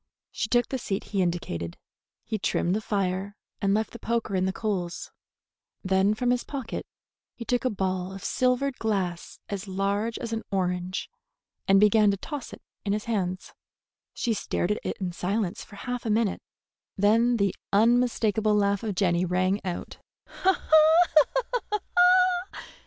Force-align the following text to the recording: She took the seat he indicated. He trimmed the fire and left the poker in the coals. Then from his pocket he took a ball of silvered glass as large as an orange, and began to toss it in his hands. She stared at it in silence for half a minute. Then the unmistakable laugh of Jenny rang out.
She 0.31 0.49
took 0.49 0.69
the 0.69 0.79
seat 0.79 1.03
he 1.13 1.21
indicated. 1.21 1.77
He 2.25 2.39
trimmed 2.39 2.75
the 2.75 2.81
fire 2.81 3.35
and 3.61 3.75
left 3.75 3.91
the 3.91 3.99
poker 3.99 4.35
in 4.35 4.45
the 4.45 4.51
coals. 4.51 5.11
Then 5.83 6.15
from 6.15 6.31
his 6.31 6.43
pocket 6.43 6.87
he 7.35 7.45
took 7.45 7.65
a 7.65 7.69
ball 7.69 8.11
of 8.11 8.23
silvered 8.23 8.79
glass 8.79 9.37
as 9.47 9.67
large 9.67 10.17
as 10.17 10.33
an 10.33 10.41
orange, 10.49 11.07
and 11.67 11.79
began 11.79 12.09
to 12.09 12.17
toss 12.17 12.51
it 12.51 12.63
in 12.83 12.93
his 12.93 13.05
hands. 13.05 13.53
She 14.11 14.33
stared 14.33 14.71
at 14.71 14.79
it 14.83 14.97
in 14.99 15.11
silence 15.11 15.63
for 15.63 15.75
half 15.75 16.03
a 16.03 16.09
minute. 16.09 16.41
Then 16.97 17.37
the 17.37 17.53
unmistakable 17.71 18.55
laugh 18.55 18.81
of 18.81 18.95
Jenny 18.95 19.23
rang 19.23 19.63
out. 19.63 19.99